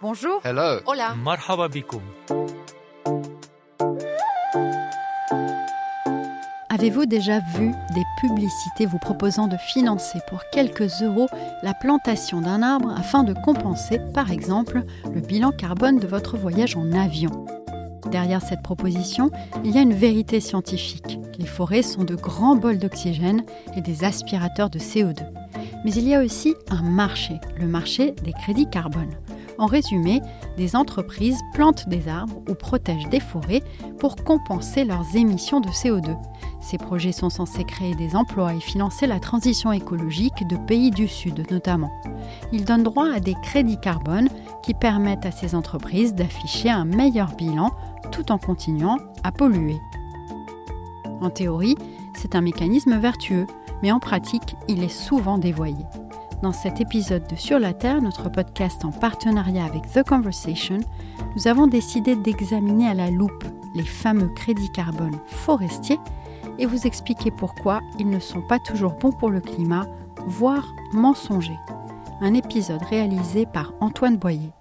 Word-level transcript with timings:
Bonjour. 0.00 0.40
Hello. 0.44 0.78
Hola. 0.86 1.16
Marhaba 1.16 1.68
Avez-vous 6.68 7.06
déjà 7.06 7.40
vu 7.56 7.72
des 7.96 8.04
publicités 8.20 8.86
vous 8.86 9.00
proposant 9.00 9.48
de 9.48 9.56
financer 9.56 10.20
pour 10.28 10.38
quelques 10.52 11.02
euros 11.02 11.26
la 11.64 11.74
plantation 11.74 12.40
d'un 12.40 12.62
arbre 12.62 12.94
afin 12.96 13.24
de 13.24 13.34
compenser, 13.44 13.98
par 14.14 14.30
exemple, 14.30 14.84
le 15.12 15.20
bilan 15.20 15.50
carbone 15.50 15.98
de 15.98 16.06
votre 16.06 16.36
voyage 16.36 16.76
en 16.76 16.92
avion? 16.92 17.46
Derrière 18.12 18.40
cette 18.42 18.62
proposition, 18.62 19.32
il 19.64 19.74
y 19.74 19.78
a 19.78 19.82
une 19.82 19.94
vérité 19.94 20.38
scientifique. 20.38 21.18
Les 21.40 21.46
forêts 21.46 21.82
sont 21.82 22.04
de 22.04 22.14
grands 22.14 22.54
bols 22.54 22.78
d'oxygène 22.78 23.42
et 23.76 23.80
des 23.80 24.04
aspirateurs 24.04 24.70
de 24.70 24.78
CO2. 24.78 25.24
Mais 25.84 25.90
il 25.92 26.06
y 26.06 26.14
a 26.14 26.22
aussi 26.22 26.54
un 26.70 26.82
marché, 26.82 27.40
le 27.58 27.66
marché 27.66 28.12
des 28.22 28.32
crédits 28.32 28.70
carbone. 28.70 29.10
En 29.58 29.66
résumé, 29.66 30.22
des 30.56 30.76
entreprises 30.76 31.40
plantent 31.52 31.88
des 31.88 32.08
arbres 32.08 32.40
ou 32.48 32.54
protègent 32.54 33.08
des 33.08 33.18
forêts 33.18 33.62
pour 33.98 34.14
compenser 34.14 34.84
leurs 34.84 35.16
émissions 35.16 35.60
de 35.60 35.68
CO2. 35.68 36.16
Ces 36.60 36.78
projets 36.78 37.12
sont 37.12 37.28
censés 37.28 37.64
créer 37.64 37.96
des 37.96 38.14
emplois 38.14 38.54
et 38.54 38.60
financer 38.60 39.08
la 39.08 39.18
transition 39.18 39.72
écologique 39.72 40.46
de 40.48 40.56
pays 40.56 40.92
du 40.92 41.08
Sud 41.08 41.50
notamment. 41.50 41.90
Ils 42.52 42.64
donnent 42.64 42.84
droit 42.84 43.08
à 43.12 43.18
des 43.18 43.34
crédits 43.42 43.80
carbone 43.80 44.28
qui 44.62 44.74
permettent 44.74 45.26
à 45.26 45.32
ces 45.32 45.56
entreprises 45.56 46.14
d'afficher 46.14 46.70
un 46.70 46.84
meilleur 46.84 47.34
bilan 47.34 47.72
tout 48.12 48.30
en 48.30 48.38
continuant 48.38 48.98
à 49.24 49.32
polluer. 49.32 49.80
En 51.20 51.30
théorie, 51.30 51.76
c'est 52.14 52.36
un 52.36 52.40
mécanisme 52.42 52.96
vertueux, 52.96 53.46
mais 53.82 53.90
en 53.90 53.98
pratique, 53.98 54.54
il 54.68 54.84
est 54.84 54.88
souvent 54.88 55.36
dévoyé. 55.36 55.84
Dans 56.42 56.52
cet 56.52 56.80
épisode 56.80 57.26
de 57.26 57.34
Sur 57.34 57.58
la 57.58 57.74
Terre, 57.74 58.00
notre 58.00 58.30
podcast 58.30 58.84
en 58.84 58.92
partenariat 58.92 59.64
avec 59.64 59.90
The 59.90 60.04
Conversation, 60.04 60.78
nous 61.34 61.48
avons 61.48 61.66
décidé 61.66 62.14
d'examiner 62.14 62.86
à 62.86 62.94
la 62.94 63.10
loupe 63.10 63.44
les 63.74 63.84
fameux 63.84 64.28
crédits 64.28 64.70
carbone 64.70 65.18
forestiers 65.26 65.98
et 66.60 66.66
vous 66.66 66.86
expliquer 66.86 67.32
pourquoi 67.32 67.80
ils 67.98 68.08
ne 68.08 68.20
sont 68.20 68.42
pas 68.42 68.60
toujours 68.60 68.92
bons 68.92 69.10
pour 69.10 69.30
le 69.30 69.40
climat, 69.40 69.86
voire 70.26 70.72
mensongers. 70.92 71.58
Un 72.20 72.34
épisode 72.34 72.82
réalisé 72.82 73.44
par 73.44 73.72
Antoine 73.80 74.16
Boyer. 74.16 74.52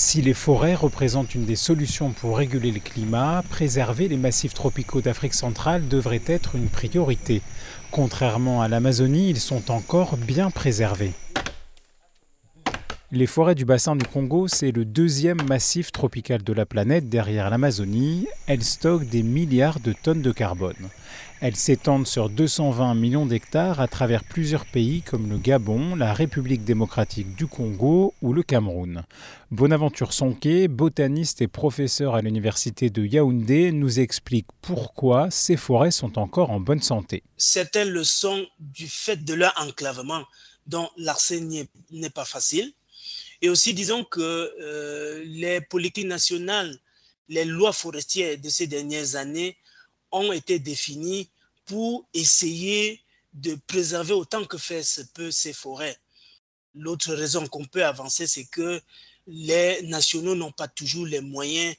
Si 0.00 0.22
les 0.22 0.32
forêts 0.32 0.76
représentent 0.76 1.34
une 1.34 1.44
des 1.44 1.56
solutions 1.56 2.12
pour 2.12 2.38
réguler 2.38 2.70
le 2.70 2.78
climat, 2.78 3.42
préserver 3.50 4.06
les 4.06 4.16
massifs 4.16 4.54
tropicaux 4.54 5.00
d'Afrique 5.00 5.34
centrale 5.34 5.88
devrait 5.88 6.22
être 6.24 6.54
une 6.54 6.68
priorité. 6.68 7.42
Contrairement 7.90 8.62
à 8.62 8.68
l'Amazonie, 8.68 9.28
ils 9.28 9.40
sont 9.40 9.72
encore 9.72 10.16
bien 10.16 10.52
préservés. 10.52 11.14
Les 13.10 13.26
forêts 13.26 13.54
du 13.54 13.64
bassin 13.64 13.96
du 13.96 14.04
Congo, 14.04 14.48
c'est 14.48 14.70
le 14.70 14.84
deuxième 14.84 15.40
massif 15.48 15.92
tropical 15.92 16.44
de 16.44 16.52
la 16.52 16.66
planète 16.66 17.08
derrière 17.08 17.48
l'Amazonie. 17.48 18.26
Elles 18.46 18.62
stockent 18.62 19.08
des 19.08 19.22
milliards 19.22 19.80
de 19.80 19.94
tonnes 19.94 20.20
de 20.20 20.30
carbone. 20.30 20.90
Elles 21.40 21.56
s'étendent 21.56 22.06
sur 22.06 22.28
220 22.28 22.94
millions 22.94 23.24
d'hectares 23.24 23.80
à 23.80 23.88
travers 23.88 24.24
plusieurs 24.24 24.66
pays 24.66 25.00
comme 25.00 25.30
le 25.30 25.38
Gabon, 25.38 25.96
la 25.96 26.12
République 26.12 26.64
démocratique 26.64 27.34
du 27.34 27.46
Congo 27.46 28.12
ou 28.20 28.34
le 28.34 28.42
Cameroun. 28.42 29.04
Bonaventure 29.50 30.12
Sonquet, 30.12 30.68
botaniste 30.68 31.40
et 31.40 31.48
professeur 31.48 32.14
à 32.14 32.20
l'université 32.20 32.90
de 32.90 33.06
Yaoundé, 33.06 33.72
nous 33.72 34.00
explique 34.00 34.48
pourquoi 34.60 35.30
ces 35.30 35.56
forêts 35.56 35.92
sont 35.92 36.18
encore 36.18 36.50
en 36.50 36.60
bonne 36.60 36.82
santé. 36.82 37.22
Certaines 37.38 37.88
le 37.88 38.04
sont 38.04 38.44
du 38.60 38.86
fait 38.86 39.24
de 39.24 39.32
leur 39.32 39.54
enclavement, 39.58 40.24
dont 40.66 40.90
l'accès 40.98 41.40
n'est 41.40 42.10
pas 42.10 42.26
facile. 42.26 42.74
Et 43.40 43.48
aussi, 43.48 43.74
disons 43.74 44.04
que 44.04 44.20
euh, 44.20 45.22
les 45.24 45.60
politiques 45.60 46.06
nationales, 46.06 46.78
les 47.28 47.44
lois 47.44 47.72
forestières 47.72 48.38
de 48.38 48.48
ces 48.48 48.66
dernières 48.66 49.16
années 49.16 49.56
ont 50.10 50.32
été 50.32 50.58
définies 50.58 51.30
pour 51.64 52.08
essayer 52.14 53.02
de 53.34 53.54
préserver 53.66 54.14
autant 54.14 54.44
que 54.44 54.58
faire 54.58 54.84
se 54.84 55.02
peut 55.02 55.30
ces 55.30 55.52
forêts. 55.52 55.96
L'autre 56.74 57.14
raison 57.14 57.46
qu'on 57.46 57.64
peut 57.64 57.84
avancer, 57.84 58.26
c'est 58.26 58.46
que 58.46 58.80
les 59.26 59.82
nationaux 59.82 60.34
n'ont 60.34 60.52
pas 60.52 60.68
toujours 60.68 61.06
les 61.06 61.20
moyens 61.20 61.76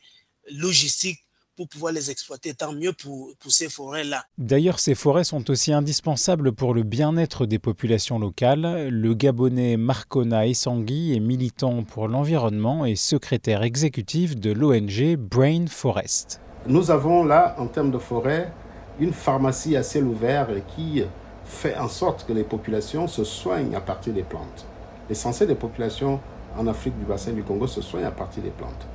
logistiques 0.51 1.23
pour 1.59 1.67
pouvoir 1.67 1.91
les 1.91 2.09
exploiter, 2.09 2.53
tant 2.53 2.71
mieux 2.71 2.93
pour, 2.93 3.33
pour 3.37 3.51
ces 3.51 3.67
forêts-là. 3.67 4.23
D'ailleurs, 4.37 4.79
ces 4.79 4.95
forêts 4.95 5.25
sont 5.25 5.49
aussi 5.51 5.73
indispensables 5.73 6.53
pour 6.53 6.73
le 6.73 6.83
bien-être 6.83 7.45
des 7.45 7.59
populations 7.59 8.17
locales. 8.17 8.87
Le 8.87 9.13
Gabonais 9.13 9.75
Marcona 9.75 10.47
Essangui 10.47 11.13
est 11.13 11.19
militant 11.19 11.83
pour 11.83 12.07
l'environnement 12.07 12.85
et 12.85 12.95
secrétaire 12.95 13.63
exécutif 13.63 14.37
de 14.37 14.53
l'ONG 14.53 15.17
Brain 15.17 15.65
Forest. 15.67 16.39
Nous 16.65 16.91
avons 16.91 17.25
là, 17.25 17.55
en 17.57 17.67
termes 17.67 17.91
de 17.91 17.97
forêt, 17.97 18.53
une 18.97 19.11
pharmacie 19.11 19.75
à 19.75 19.83
ciel 19.83 20.05
ouvert 20.05 20.47
qui 20.77 21.03
fait 21.43 21.77
en 21.77 21.89
sorte 21.89 22.25
que 22.25 22.31
les 22.31 22.45
populations 22.45 23.09
se 23.09 23.25
soignent 23.25 23.75
à 23.75 23.81
partir 23.81 24.13
des 24.13 24.23
plantes. 24.23 24.65
L'essentiel 25.09 25.49
des 25.49 25.55
populations 25.55 26.21
en 26.57 26.67
Afrique 26.67 26.97
du 26.97 27.03
bassin 27.03 27.33
du 27.33 27.43
Congo 27.43 27.67
se 27.67 27.81
soignent 27.81 28.05
à 28.05 28.11
partir 28.11 28.43
des 28.43 28.49
plantes. 28.49 28.87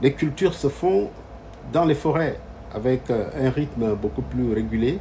Les 0.00 0.12
cultures 0.12 0.54
se 0.54 0.68
font 0.68 1.10
dans 1.72 1.84
les 1.84 1.94
forêts 1.94 2.38
avec 2.74 3.10
un 3.10 3.50
rythme 3.50 3.94
beaucoup 3.94 4.22
plus 4.22 4.52
régulé 4.52 4.98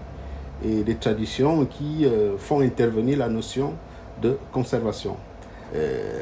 et 0.63 0.83
des 0.83 0.95
traditions 0.95 1.65
qui 1.65 2.07
font 2.37 2.61
intervenir 2.61 3.17
la 3.17 3.27
notion 3.27 3.73
de 4.21 4.37
conservation. 4.51 5.17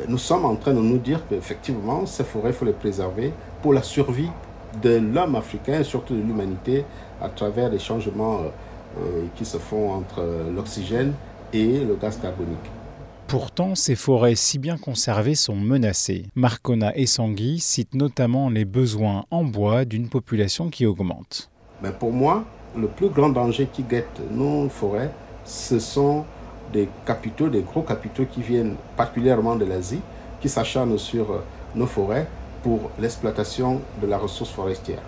Nous 0.08 0.18
sommes 0.18 0.46
en 0.46 0.56
train 0.56 0.74
de 0.74 0.80
nous 0.80 0.98
dire 0.98 1.22
qu'effectivement, 1.30 2.06
ces 2.06 2.24
forêts, 2.24 2.50
il 2.50 2.56
faut 2.56 2.66
les 2.66 2.72
préserver 2.72 3.32
pour 3.62 3.74
la 3.74 3.84
survie 3.84 4.30
de 4.82 4.98
l'homme 4.98 5.36
africain 5.36 5.82
et 5.82 5.84
surtout 5.84 6.16
de 6.16 6.22
l'humanité 6.22 6.86
à 7.22 7.30
travers 7.30 7.70
les 7.70 7.80
changements 7.80 8.40
qui 9.36 9.46
se 9.46 9.58
font 9.58 9.92
entre 9.92 10.24
l'oxygène 10.56 11.14
et 11.54 11.80
le 11.86 11.96
gaz 11.96 12.18
carbonique. 12.18 12.72
Pourtant, 13.34 13.74
ces 13.74 13.96
forêts 13.96 14.36
si 14.36 14.60
bien 14.60 14.78
conservées 14.78 15.34
sont 15.34 15.56
menacées. 15.56 16.28
Marcona 16.36 16.96
et 16.96 17.08
Sangui 17.08 17.60
citent 17.60 17.96
notamment 17.96 18.48
les 18.48 18.64
besoins 18.64 19.26
en 19.32 19.44
bois 19.44 19.86
d'une 19.86 20.08
population 20.08 20.70
qui 20.70 20.86
augmente. 20.86 21.50
Mais 21.82 21.90
pour 21.90 22.12
moi, 22.12 22.46
le 22.78 22.88
plus 22.88 23.10
grand 23.10 23.30
danger 23.30 23.68
qui 23.74 23.82
guette 23.82 24.22
nos 24.30 24.70
forêts, 24.70 25.10
ce 25.46 25.80
sont 25.80 26.26
des 26.72 26.88
capitaux, 27.08 27.50
des 27.50 27.62
gros 27.64 27.82
capitaux 27.82 28.26
qui 28.32 28.44
viennent 28.44 28.76
particulièrement 28.96 29.56
de 29.56 29.66
l'Asie, 29.66 30.02
qui 30.40 30.48
s'acharnent 30.48 31.00
sur 31.00 31.42
nos 31.74 31.88
forêts 31.88 32.28
pour 32.62 32.92
l'exploitation 33.00 33.82
de 34.00 34.06
la 34.06 34.20
ressource 34.20 34.52
forestière. 34.52 35.02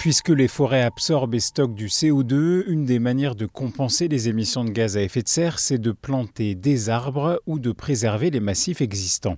Puisque 0.00 0.30
les 0.30 0.48
forêts 0.48 0.80
absorbent 0.80 1.34
et 1.34 1.40
stockent 1.40 1.74
du 1.74 1.88
CO2, 1.88 2.64
une 2.66 2.86
des 2.86 2.98
manières 2.98 3.34
de 3.34 3.44
compenser 3.44 4.08
les 4.08 4.30
émissions 4.30 4.64
de 4.64 4.70
gaz 4.70 4.96
à 4.96 5.02
effet 5.02 5.20
de 5.20 5.28
serre, 5.28 5.58
c'est 5.58 5.76
de 5.76 5.92
planter 5.92 6.54
des 6.54 6.88
arbres 6.88 7.42
ou 7.44 7.58
de 7.58 7.70
préserver 7.70 8.30
les 8.30 8.40
massifs 8.40 8.80
existants. 8.80 9.36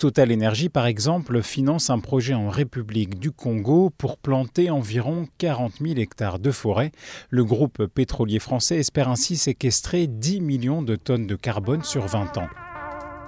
Total 0.00 0.32
Energy, 0.32 0.68
par 0.68 0.86
exemple, 0.86 1.42
finance 1.42 1.90
un 1.90 2.00
projet 2.00 2.34
en 2.34 2.48
République 2.48 3.20
du 3.20 3.30
Congo 3.30 3.90
pour 3.96 4.18
planter 4.18 4.68
environ 4.68 5.28
40 5.38 5.74
000 5.80 6.00
hectares 6.00 6.40
de 6.40 6.50
forêt. 6.50 6.90
Le 7.28 7.44
groupe 7.44 7.86
pétrolier 7.86 8.40
français 8.40 8.78
espère 8.78 9.10
ainsi 9.10 9.36
séquestrer 9.36 10.08
10 10.08 10.40
millions 10.40 10.82
de 10.82 10.96
tonnes 10.96 11.28
de 11.28 11.36
carbone 11.36 11.84
sur 11.84 12.08
20 12.08 12.36
ans. 12.36 12.48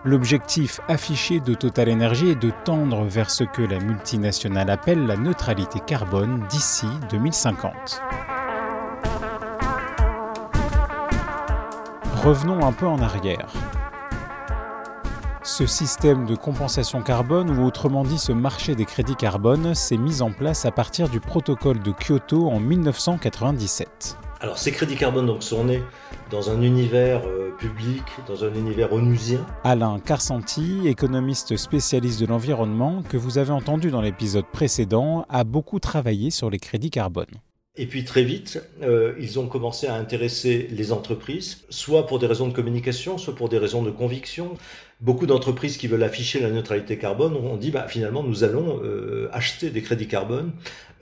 L'objectif 0.05 0.81
affiché 0.89 1.39
de 1.39 1.55
Total 1.55 1.89
Energy 1.89 2.31
est 2.31 2.35
de 2.35 2.51
tendre 2.65 3.05
vers 3.05 3.31
ce 3.31 3.45
que 3.45 3.63
la 3.63 3.79
multinationale 3.79 4.69
appelle 4.69 5.07
la 5.07 5.17
neutralité 5.17 5.79
carbone 5.79 6.45
d'ici 6.51 6.89
2050. 7.09 8.03
Revenons 12.25 12.67
un 12.67 12.73
peu 12.73 12.89
en 12.89 12.99
arrière. 12.99 13.53
Ce 15.45 15.67
système 15.67 16.27
de 16.27 16.35
compensation 16.35 17.01
carbone, 17.03 17.57
ou 17.57 17.65
autrement 17.65 18.03
dit 18.03 18.19
ce 18.19 18.33
marché 18.33 18.75
des 18.75 18.87
crédits 18.87 19.15
carbone, 19.15 19.77
s'est 19.77 19.97
mis 19.97 20.21
en 20.21 20.33
place 20.33 20.65
à 20.65 20.73
partir 20.73 21.09
du 21.11 21.21
protocole 21.21 21.79
de 21.79 21.93
Kyoto 21.93 22.51
en 22.51 22.59
1997. 22.59 24.19
Alors 24.43 24.59
ces 24.59 24.73
crédits 24.73 24.97
carbone 24.97 25.27
donc, 25.27 25.45
sont 25.45 25.67
nés 25.67 25.85
dans 26.33 26.51
un 26.51 26.63
univers 26.63 27.23
euh, 27.29 27.53
public, 27.59 28.03
dans 28.27 28.45
un 28.45 28.53
univers 28.53 28.93
onusien. 28.93 29.47
Alain 29.63 30.01
Carsanti, 30.01 30.89
économiste 30.89 31.57
spécialiste 31.57 32.21
de 32.21 32.27
l'environnement, 32.27 33.05
que 33.09 33.17
vous 33.17 33.39
avez 33.39 33.53
entendu 33.53 33.93
dans 33.93 34.01
l'épisode 34.01 34.47
précédent, 34.53 35.25
a 35.29 35.45
beaucoup 35.45 35.79
travaillé 35.79 36.31
sur 36.31 36.51
les 36.51 36.59
crédits 36.59 36.91
carbone. 36.91 37.29
Et 37.77 37.87
puis 37.87 38.05
très 38.05 38.25
vite, 38.25 38.61
euh, 38.83 39.15
ils 39.21 39.39
ont 39.39 39.47
commencé 39.47 39.87
à 39.87 39.95
intéresser 39.95 40.69
les 40.73 40.93
entreprises, 40.93 41.65
soit 41.71 42.07
pour 42.09 42.19
des 42.19 42.27
raisons 42.27 42.49
de 42.49 42.53
communication, 42.53 43.19
soit 43.19 43.37
pour 43.37 43.49
des 43.49 43.59
raisons 43.59 43.83
de 43.83 43.91
conviction. 43.91 44.59
beaucoup 45.01 45.27
d'entreprises 45.27 45.79
qui 45.79 45.87
veulent 45.87 46.03
afficher 46.03 46.41
la 46.41 46.51
neutralité 46.51 46.99
carbone 46.99 47.35
ont 47.35 47.57
dit 47.57 47.71
bah, 47.71 47.87
finalement 47.89 48.23
nous 48.25 48.45
allons 48.45 48.81
euh, 48.83 49.29
acheter 49.33 49.71
des 49.71 49.83
crédits 49.83 50.09
carbone 50.09 50.53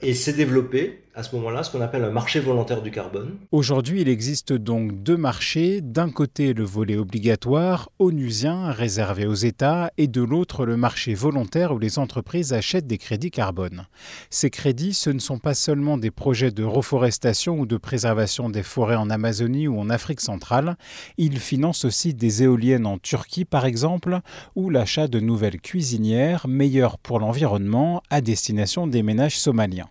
et 0.01 0.13
s'est 0.13 0.33
développé 0.33 1.03
à 1.15 1.23
ce 1.23 1.35
moment-là 1.35 1.63
ce 1.63 1.71
qu'on 1.71 1.81
appelle 1.81 2.03
un 2.03 2.11
marché 2.11 2.39
volontaire 2.39 2.81
du 2.81 2.91
carbone. 2.91 3.37
Aujourd'hui, 3.51 4.01
il 4.01 4.09
existe 4.09 4.53
donc 4.53 5.03
deux 5.03 5.17
marchés. 5.17 5.81
D'un 5.81 6.09
côté, 6.09 6.53
le 6.53 6.63
volet 6.63 6.97
obligatoire, 6.97 7.89
onusien, 7.99 8.71
réservé 8.71 9.25
aux 9.25 9.33
États, 9.33 9.91
et 9.97 10.07
de 10.07 10.21
l'autre, 10.21 10.65
le 10.65 10.77
marché 10.77 11.13
volontaire 11.13 11.73
où 11.73 11.79
les 11.79 11.99
entreprises 11.99 12.53
achètent 12.53 12.87
des 12.87 12.97
crédits 12.97 13.31
carbone. 13.31 13.87
Ces 14.29 14.49
crédits, 14.49 14.93
ce 14.93 15.09
ne 15.09 15.19
sont 15.19 15.39
pas 15.39 15.53
seulement 15.53 15.97
des 15.97 16.11
projets 16.11 16.51
de 16.51 16.63
reforestation 16.63 17.59
ou 17.59 17.65
de 17.65 17.77
préservation 17.77 18.49
des 18.49 18.63
forêts 18.63 18.95
en 18.95 19.09
Amazonie 19.09 19.67
ou 19.67 19.79
en 19.79 19.89
Afrique 19.89 20.21
centrale, 20.21 20.77
ils 21.17 21.39
financent 21.39 21.85
aussi 21.85 22.13
des 22.13 22.43
éoliennes 22.43 22.85
en 22.85 22.97
Turquie, 22.97 23.45
par 23.45 23.65
exemple, 23.65 24.19
ou 24.55 24.69
l'achat 24.69 25.07
de 25.07 25.19
nouvelles 25.19 25.59
cuisinières 25.59 26.47
meilleures 26.47 26.97
pour 26.97 27.19
l'environnement 27.19 28.01
à 28.09 28.21
destination 28.21 28.87
des 28.87 29.03
ménages 29.03 29.37
somaliens. 29.37 29.89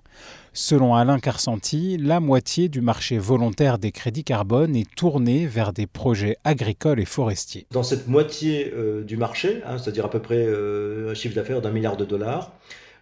Selon 0.53 0.97
Alain 0.97 1.21
Carsanti, 1.21 1.97
la 1.97 2.19
moitié 2.19 2.69
du 2.69 2.81
marché 2.81 3.19
volontaire 3.19 3.79
des 3.79 3.93
crédits 3.93 4.25
carbone 4.25 4.75
est 4.75 4.95
tournée 4.97 5.47
vers 5.47 5.73
des 5.73 5.87
projets 5.87 6.39
agricoles 6.43 6.99
et 6.99 7.05
forestiers. 7.05 7.69
Dans 7.71 7.85
cette 7.85 8.09
moitié 8.09 8.73
euh, 8.75 9.05
du 9.05 9.17
marché, 9.17 9.63
hein, 9.65 9.79
c'est-à-dire 9.79 10.07
à 10.07 10.11
peu 10.11 10.19
près 10.19 10.45
euh, 10.45 11.13
un 11.13 11.15
chiffre 11.15 11.37
d'affaires 11.37 11.61
d'un 11.61 11.71
milliard 11.71 11.97
de 11.97 12.05
dollars, 12.05 12.53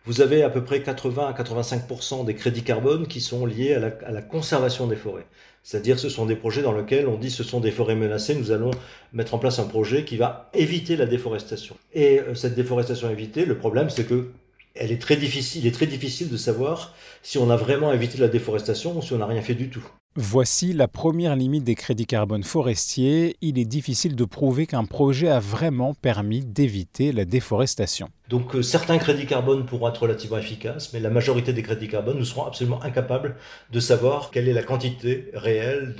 vous 0.04 0.20
avez 0.20 0.42
à 0.42 0.50
peu 0.50 0.62
près 0.62 0.82
80 0.82 1.26
à 1.26 1.32
85% 1.32 2.26
des 2.26 2.34
crédits 2.34 2.62
carbone 2.62 3.06
qui 3.06 3.22
sont 3.22 3.46
liés 3.46 3.72
à 3.72 3.78
la, 3.78 3.92
à 4.04 4.10
la 4.10 4.20
conservation 4.20 4.86
des 4.86 4.96
forêts. 4.96 5.26
C'est-à-dire 5.62 5.98
ce 5.98 6.10
sont 6.10 6.26
des 6.26 6.36
projets 6.36 6.62
dans 6.62 6.72
lesquels 6.72 7.08
on 7.08 7.16
dit 7.16 7.30
ce 7.30 7.44
sont 7.44 7.60
des 7.60 7.70
forêts 7.70 7.96
menacées, 7.96 8.34
nous 8.34 8.50
allons 8.50 8.72
mettre 9.14 9.34
en 9.34 9.38
place 9.38 9.58
un 9.58 9.64
projet 9.64 10.04
qui 10.04 10.18
va 10.18 10.50
éviter 10.52 10.96
la 10.96 11.06
déforestation. 11.06 11.76
Et 11.94 12.20
euh, 12.20 12.34
cette 12.34 12.54
déforestation 12.54 13.08
évitée, 13.08 13.46
le 13.46 13.56
problème 13.56 13.88
c'est 13.88 14.04
que 14.04 14.32
elle 14.74 14.92
est 14.92 15.00
très 15.00 15.16
difficile, 15.16 15.64
il 15.64 15.68
est 15.68 15.72
très 15.72 15.86
difficile 15.86 16.28
de 16.28 16.36
savoir 16.36 16.94
si 17.22 17.38
on 17.38 17.50
a 17.50 17.56
vraiment 17.56 17.92
évité 17.92 18.18
la 18.18 18.28
déforestation 18.28 18.96
ou 18.96 19.02
si 19.02 19.12
on 19.12 19.18
n'a 19.18 19.26
rien 19.26 19.42
fait 19.42 19.54
du 19.54 19.68
tout. 19.70 19.84
Voici 20.20 20.72
la 20.72 20.88
première 20.88 21.36
limite 21.36 21.62
des 21.62 21.76
crédits 21.76 22.06
carbone 22.06 22.42
forestiers. 22.42 23.36
Il 23.40 23.56
est 23.56 23.64
difficile 23.64 24.16
de 24.16 24.24
prouver 24.24 24.66
qu'un 24.66 24.84
projet 24.84 25.28
a 25.28 25.38
vraiment 25.38 25.94
permis 25.94 26.44
d'éviter 26.44 27.12
la 27.12 27.24
déforestation. 27.24 28.08
Donc 28.28 28.56
euh, 28.56 28.62
certains 28.62 28.98
crédits 28.98 29.26
carbone 29.26 29.64
pourront 29.64 29.88
être 29.90 30.02
relativement 30.02 30.38
efficaces, 30.38 30.92
mais 30.92 30.98
la 30.98 31.10
majorité 31.10 31.52
des 31.52 31.62
crédits 31.62 31.86
carbone, 31.86 32.18
nous 32.18 32.24
serons 32.24 32.46
absolument 32.46 32.82
incapables 32.82 33.36
de 33.70 33.78
savoir 33.78 34.32
quelle 34.32 34.48
est 34.48 34.52
la 34.52 34.64
quantité 34.64 35.30
réelle 35.34 35.94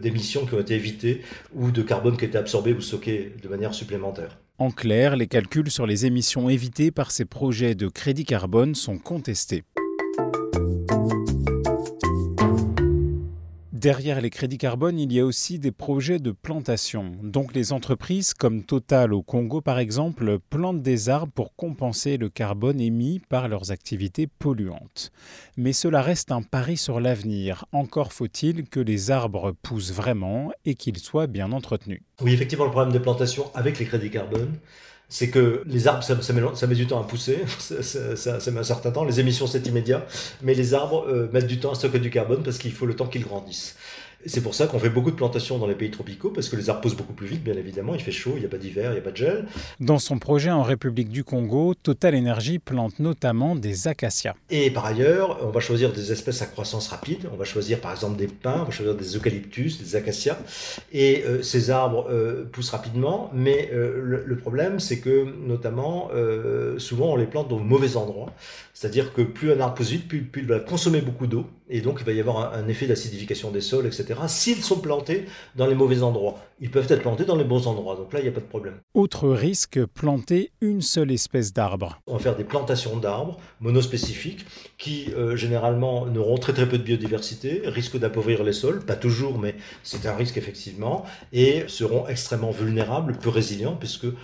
d'émissions 0.00 0.46
qui 0.46 0.54
ont 0.54 0.60
été 0.60 0.74
évitées 0.74 1.20
ou 1.54 1.70
de 1.70 1.82
carbone 1.82 2.16
qui 2.16 2.24
a 2.24 2.28
été 2.28 2.38
absorbé 2.38 2.72
ou 2.72 2.80
stocké 2.80 3.34
de 3.42 3.48
manière 3.48 3.74
supplémentaire. 3.74 4.38
En 4.58 4.70
clair, 4.70 5.16
les 5.16 5.26
calculs 5.26 5.68
sur 5.68 5.84
les 5.84 6.06
émissions 6.06 6.48
évitées 6.48 6.92
par 6.92 7.10
ces 7.10 7.24
projets 7.24 7.74
de 7.74 7.88
crédit 7.88 8.24
carbone 8.24 8.76
sont 8.76 8.98
contestés. 8.98 9.64
Derrière 13.84 14.22
les 14.22 14.30
crédits 14.30 14.56
carbone, 14.56 14.98
il 14.98 15.12
y 15.12 15.20
a 15.20 15.26
aussi 15.26 15.58
des 15.58 15.70
projets 15.70 16.18
de 16.18 16.30
plantation. 16.30 17.12
Donc 17.22 17.54
les 17.54 17.70
entreprises 17.74 18.32
comme 18.32 18.62
Total 18.62 19.12
au 19.12 19.20
Congo 19.20 19.60
par 19.60 19.78
exemple 19.78 20.38
plantent 20.48 20.80
des 20.80 21.10
arbres 21.10 21.32
pour 21.34 21.54
compenser 21.54 22.16
le 22.16 22.30
carbone 22.30 22.80
émis 22.80 23.20
par 23.28 23.46
leurs 23.46 23.72
activités 23.72 24.26
polluantes. 24.26 25.12
Mais 25.58 25.74
cela 25.74 26.00
reste 26.00 26.32
un 26.32 26.40
pari 26.40 26.78
sur 26.78 26.98
l'avenir. 26.98 27.66
Encore 27.72 28.14
faut-il 28.14 28.70
que 28.70 28.80
les 28.80 29.10
arbres 29.10 29.52
poussent 29.62 29.92
vraiment 29.92 30.50
et 30.64 30.76
qu'ils 30.76 30.96
soient 30.96 31.26
bien 31.26 31.52
entretenus. 31.52 32.00
Oui, 32.22 32.32
effectivement, 32.32 32.64
le 32.64 32.70
problème 32.70 32.94
des 32.94 33.00
plantations 33.00 33.50
avec 33.54 33.78
les 33.78 33.84
crédits 33.84 34.10
carbone, 34.10 34.54
c'est 35.08 35.28
que 35.30 35.62
les 35.66 35.86
arbres, 35.86 36.02
ça, 36.02 36.66
met, 36.66 36.74
du 36.74 36.86
temps 36.86 37.00
à 37.00 37.04
pousser, 37.04 37.38
ça, 37.58 38.50
met 38.50 38.60
un 38.60 38.64
certain 38.64 38.90
temps, 38.90 39.04
les 39.04 39.20
émissions 39.20 39.46
c'est 39.46 39.66
immédiat, 39.66 40.06
mais 40.42 40.54
les 40.54 40.74
arbres 40.74 41.06
euh, 41.08 41.28
mettent 41.32 41.46
du 41.46 41.60
temps 41.60 41.72
à 41.72 41.74
stocker 41.74 41.98
du 41.98 42.10
carbone 42.10 42.42
parce 42.42 42.58
qu'il 42.58 42.72
faut 42.72 42.86
le 42.86 42.96
temps 42.96 43.06
qu'ils 43.06 43.24
grandissent. 43.24 43.76
C'est 44.26 44.42
pour 44.42 44.54
ça 44.54 44.66
qu'on 44.66 44.78
fait 44.78 44.90
beaucoup 44.90 45.10
de 45.10 45.16
plantations 45.16 45.58
dans 45.58 45.66
les 45.66 45.74
pays 45.74 45.90
tropicaux, 45.90 46.30
parce 46.30 46.48
que 46.48 46.56
les 46.56 46.70
arbres 46.70 46.80
poussent 46.80 46.96
beaucoup 46.96 47.12
plus 47.12 47.26
vite, 47.26 47.44
bien 47.44 47.54
évidemment. 47.54 47.94
Il 47.94 48.00
fait 48.00 48.12
chaud, 48.12 48.32
il 48.36 48.40
n'y 48.40 48.46
a 48.46 48.48
pas 48.48 48.58
d'hiver, 48.58 48.90
il 48.90 48.94
n'y 48.94 48.98
a 48.98 49.02
pas 49.02 49.10
de 49.10 49.16
gel. 49.16 49.46
Dans 49.80 49.98
son 49.98 50.18
projet 50.18 50.50
en 50.50 50.62
République 50.62 51.08
du 51.08 51.24
Congo, 51.24 51.74
Total 51.74 52.14
Energy 52.16 52.58
plante 52.58 52.98
notamment 52.98 53.54
des 53.56 53.88
acacias. 53.88 54.34
Et 54.50 54.70
par 54.70 54.86
ailleurs, 54.86 55.40
on 55.42 55.50
va 55.50 55.60
choisir 55.60 55.92
des 55.92 56.12
espèces 56.12 56.42
à 56.42 56.46
croissance 56.46 56.88
rapide. 56.88 57.28
On 57.32 57.36
va 57.36 57.44
choisir 57.44 57.80
par 57.80 57.92
exemple 57.92 58.16
des 58.16 58.28
pins, 58.28 58.60
on 58.62 58.64
va 58.64 58.70
choisir 58.70 58.94
des 58.94 59.16
eucalyptus, 59.16 59.78
des 59.78 59.96
acacias. 59.96 60.38
Et 60.92 61.24
euh, 61.24 61.42
ces 61.42 61.70
arbres 61.70 62.06
euh, 62.10 62.44
poussent 62.50 62.70
rapidement, 62.70 63.30
mais 63.34 63.70
euh, 63.72 64.22
le, 64.24 64.36
problème, 64.36 64.80
c'est 64.80 64.98
que 64.98 65.26
notamment, 65.46 66.10
souvent, 66.78 67.12
on 67.12 67.16
les 67.16 67.26
plante 67.26 67.50
au 67.52 67.58
mauvais 67.58 67.96
endroit. 67.96 68.32
C'est-à-dire 68.74 69.12
que 69.12 69.22
plus 69.22 69.52
un 69.52 69.60
arbre 69.60 69.74
pousse 69.74 69.90
vite, 69.90 70.08
plus, 70.08 70.28
il 70.36 70.46
va 70.46 70.58
consommer 70.58 71.00
beaucoup 71.00 71.28
d'eau, 71.28 71.46
et 71.70 71.80
donc 71.80 71.98
il 72.00 72.04
va 72.04 72.10
y 72.10 72.18
avoir 72.18 72.52
un, 72.52 72.66
effet 72.66 72.88
d'acidification 72.88 73.52
des 73.52 73.60
sols, 73.60 73.86
etc. 73.86 74.18
S'ils 74.26 74.64
sont 74.64 74.80
plantés 74.80 75.26
dans 75.54 75.68
les 75.68 75.76
mauvais 75.76 76.02
endroits, 76.02 76.40
ils 76.60 76.72
peuvent 76.72 76.90
être 76.90 77.02
plantés 77.02 77.24
dans 77.24 77.36
les 77.36 77.44
bons 77.44 77.68
endroits, 77.68 77.94
donc 77.94 78.12
là 78.12 78.18
il 78.18 78.24
n'y 78.24 78.28
a 78.28 78.32
pas 78.32 78.40
de 78.40 78.46
problème. 78.46 78.74
Autre 78.92 79.28
risque, 79.28 79.84
planter 79.86 80.50
une 80.60 80.82
seule 80.82 81.12
espèce 81.12 81.52
d'arbre. 81.52 82.00
On 82.08 82.14
va 82.14 82.18
faire 82.18 82.36
des 82.36 82.42
plantations 82.42 82.96
d'arbres 82.96 83.38
monospécifiques 83.60 84.44
qui 84.76 85.12
euh, 85.16 85.36
généralement 85.36 86.06
n'auront 86.06 86.38
très 86.38 86.52
très 86.52 86.68
peu 86.68 86.76
de 86.76 86.82
biodiversité, 86.82 87.62
risquent 87.66 87.98
d'appauvrir 87.98 88.42
les 88.42 88.52
sols, 88.52 88.84
pas 88.84 88.96
toujours, 88.96 89.38
mais 89.38 89.54
c'est 89.84 90.06
un 90.06 90.16
risque 90.16 90.36
effectivement, 90.36 91.04
et 91.32 91.62
seront 91.68 92.08
extrêmement 92.08 92.50
vulnérables, 92.50 93.16
peu 93.22 93.28
résilients, 93.30 93.76
puisque 93.76 94.06
euh, 94.06 94.14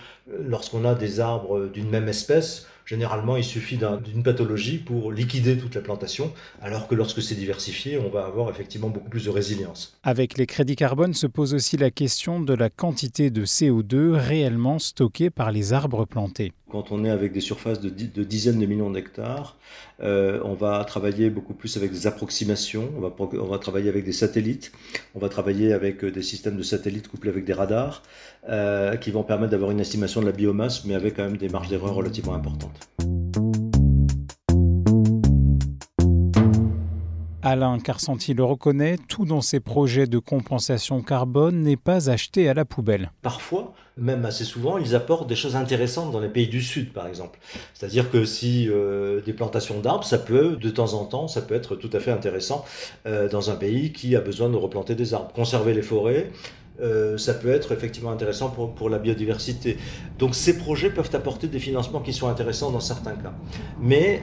lorsqu'on 0.45 0.83
a 0.83 0.93
des 0.93 1.21
arbres 1.21 1.67
d'une 1.67 1.89
même 1.89 2.09
espèce, 2.09 2.67
Généralement, 2.85 3.37
il 3.37 3.43
suffit 3.43 3.77
d'une 3.77 4.23
pathologie 4.23 4.77
pour 4.77 5.11
liquider 5.11 5.57
toute 5.57 5.75
la 5.75 5.81
plantation, 5.81 6.33
alors 6.61 6.87
que 6.87 6.95
lorsque 6.95 7.21
c'est 7.21 7.35
diversifié, 7.35 7.97
on 7.97 8.09
va 8.09 8.25
avoir 8.25 8.49
effectivement 8.49 8.89
beaucoup 8.89 9.09
plus 9.09 9.25
de 9.25 9.29
résilience. 9.29 9.97
Avec 10.03 10.37
les 10.37 10.45
crédits 10.45 10.75
carbone 10.75 11.13
se 11.13 11.27
pose 11.27 11.53
aussi 11.53 11.77
la 11.77 11.91
question 11.91 12.39
de 12.39 12.53
la 12.53 12.69
quantité 12.69 13.29
de 13.29 13.45
CO2 13.45 14.11
réellement 14.11 14.79
stockée 14.79 15.29
par 15.29 15.51
les 15.51 15.73
arbres 15.73 16.05
plantés. 16.05 16.53
Quand 16.71 16.93
on 16.93 17.03
est 17.03 17.09
avec 17.09 17.33
des 17.33 17.41
surfaces 17.41 17.81
de, 17.81 17.89
dizaines 18.23 18.59
de 18.59 18.65
millions 18.65 18.89
d'hectares, 18.89 19.57
euh, 20.01 20.39
on 20.45 20.53
va 20.53 20.81
travailler 20.85 21.29
beaucoup 21.29 21.53
plus 21.53 21.75
avec 21.75 21.91
des 21.91 22.07
approximations, 22.07 22.89
on 22.95 23.01
va, 23.01 23.13
on 23.19 23.45
va, 23.47 23.59
travailler 23.59 23.89
avec 23.89 24.05
des 24.05 24.13
satellites, 24.13 24.71
on 25.13 25.19
va 25.19 25.27
travailler 25.27 25.73
avec 25.73 26.01
euh, 26.05 26.11
des 26.11 26.21
systèmes 26.21 26.55
de 26.55 26.63
satellites 26.63 27.09
couplés 27.09 27.29
avec 27.29 27.43
des 27.43 27.51
radars, 27.51 28.03
euh, 28.47 28.95
qui 28.95 29.11
vont 29.11 29.23
permettre 29.23 29.51
d'avoir 29.51 29.71
une 29.71 29.81
estimation 29.81 30.21
de 30.21 30.27
la 30.27 30.31
biomasse, 30.31 30.85
mais 30.85 30.95
avec 30.95 31.17
quand 31.17 31.23
même 31.23 31.35
des 31.35 31.49
marges 31.49 31.67
d'erreur 31.67 31.93
relativement 31.93 32.35
importantes. 32.35 32.87
Alain 37.43 37.79
Carsanti 37.79 38.33
le 38.33 38.45
reconnaît, 38.45 38.97
tout 39.09 39.25
dans 39.25 39.41
ces 39.41 39.59
projets 39.59 40.07
de 40.07 40.19
compensation 40.19 41.01
carbone 41.01 41.63
n'est 41.63 41.75
pas 41.75 42.09
acheté 42.09 42.47
à 42.47 42.53
la 42.53 42.63
poubelle. 42.63 43.11
Parfois, 43.23 43.73
même 43.97 44.25
assez 44.25 44.45
souvent, 44.45 44.77
ils 44.77 44.95
apportent 44.95 45.27
des 45.27 45.35
choses 45.35 45.55
intéressantes 45.55 46.11
dans 46.11 46.19
les 46.19 46.29
pays 46.29 46.47
du 46.47 46.61
Sud, 46.61 46.93
par 46.93 47.07
exemple. 47.07 47.39
C'est-à-dire 47.73 48.09
que 48.09 48.25
si 48.25 48.69
euh, 48.69 49.21
des 49.21 49.33
plantations 49.33 49.79
d'arbres, 49.79 50.05
ça 50.05 50.17
peut, 50.17 50.55
de 50.55 50.69
temps 50.69 50.93
en 50.93 51.05
temps, 51.05 51.27
ça 51.27 51.41
peut 51.41 51.55
être 51.55 51.75
tout 51.75 51.89
à 51.93 51.99
fait 51.99 52.11
intéressant 52.11 52.63
euh, 53.05 53.27
dans 53.27 53.49
un 53.49 53.55
pays 53.55 53.91
qui 53.91 54.15
a 54.15 54.21
besoin 54.21 54.49
de 54.49 54.55
replanter 54.55 54.95
des 54.95 55.13
arbres. 55.13 55.31
Conserver 55.33 55.73
les 55.73 55.81
forêts, 55.81 56.31
euh, 56.81 57.17
ça 57.17 57.33
peut 57.33 57.51
être 57.51 57.73
effectivement 57.73 58.11
intéressant 58.11 58.49
pour, 58.49 58.73
pour, 58.73 58.89
la 58.89 58.97
biodiversité. 58.97 59.77
Donc 60.17 60.35
ces 60.35 60.57
projets 60.57 60.89
peuvent 60.89 61.11
apporter 61.13 61.47
des 61.47 61.59
financements 61.59 61.99
qui 61.99 62.13
sont 62.13 62.27
intéressants 62.27 62.71
dans 62.71 62.79
certains 62.79 63.15
cas. 63.15 63.33
Mais 63.79 64.21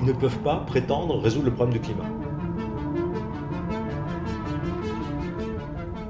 ils 0.00 0.04
ne 0.04 0.12
peuvent 0.12 0.40
pas 0.40 0.56
prétendre 0.66 1.18
résoudre 1.18 1.46
le 1.46 1.54
problème 1.54 1.80
du 1.80 1.80
climat. 1.80 2.27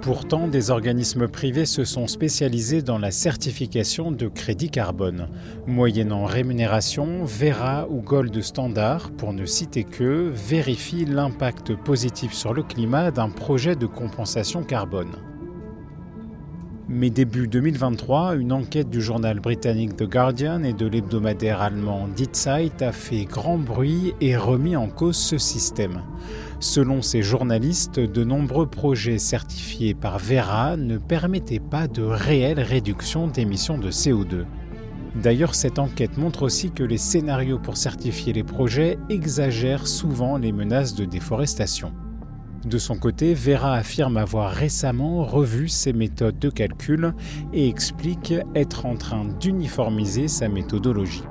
Pourtant, 0.09 0.49
des 0.49 0.71
organismes 0.71 1.29
privés 1.29 1.67
se 1.67 1.85
sont 1.85 2.07
spécialisés 2.07 2.81
dans 2.81 2.97
la 2.97 3.11
certification 3.11 4.11
de 4.11 4.27
crédit 4.27 4.71
carbone. 4.71 5.29
Moyennant 5.67 6.25
rémunération, 6.25 7.27
Vera 7.27 7.87
ou 7.91 8.01
Gold 8.01 8.41
Standard, 8.41 9.11
pour 9.11 9.35
ne 9.35 9.45
citer 9.45 9.85
que, 9.85 10.33
vérifient 10.35 11.05
l'impact 11.05 11.75
positif 11.75 12.33
sur 12.33 12.55
le 12.55 12.63
climat 12.63 13.11
d'un 13.11 13.29
projet 13.29 13.77
de 13.77 13.85
compensation 13.85 14.65
carbone. 14.65 15.13
Mais 16.91 17.11
début 17.11 17.49
2023, 17.49 18.37
une 18.37 18.51
enquête 18.51 18.89
du 18.89 19.03
journal 19.03 19.41
britannique 19.41 19.95
The 19.97 20.05
Guardian 20.05 20.63
et 20.63 20.73
de 20.73 20.87
l'hebdomadaire 20.87 21.61
allemand 21.61 22.09
Die 22.17 22.31
Zeit 22.33 22.81
a 22.81 22.93
fait 22.93 23.27
grand 23.27 23.59
bruit 23.59 24.15
et 24.23 24.39
remis 24.39 24.75
en 24.75 24.89
cause 24.89 25.19
ce 25.19 25.37
système. 25.37 26.01
Selon 26.61 27.03
ces 27.03 27.21
journalistes, 27.21 28.01
de 28.01 28.25
nombreux 28.25 28.67
projets 28.67 29.19
certifiés 29.19 29.93
par 29.93 30.19
Vera 30.19 30.79
ne 30.79 30.97
permettaient 30.97 31.61
pas 31.61 31.89
de 31.89 32.03
réelle 32.03 32.61
réduction 32.61 33.27
d'émissions 33.27 33.77
de 33.77 33.91
CO2. 33.91 34.47
D'ailleurs, 35.15 35.55
cette 35.55 35.79
enquête 35.79 36.17
montre 36.17 36.43
aussi 36.43 36.71
que 36.71 36.85
les 36.85 36.97
scénarios 36.97 37.59
pour 37.59 37.77
certifier 37.77 38.33
les 38.33 38.45
projets 38.45 38.99
exagèrent 39.11 39.87
souvent 39.87 40.39
les 40.39 40.53
menaces 40.53 40.95
de 40.95 41.05
déforestation. 41.05 41.93
De 42.69 42.77
son 42.77 42.97
côté, 42.97 43.33
Vera 43.33 43.77
affirme 43.77 44.19
avoir 44.19 44.51
récemment 44.51 45.25
revu 45.25 45.69
ses 45.69 45.95
méthodes 45.95 46.39
de 46.39 46.51
calcul 46.51 47.15
et 47.55 47.67
explique 47.67 48.35
être 48.55 48.85
en 48.85 48.95
train 48.95 49.25
d'uniformiser 49.25 50.29
sa 50.29 50.49
méthodologie. 50.49 51.23